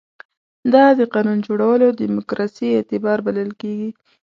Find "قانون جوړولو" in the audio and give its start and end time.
1.13-1.87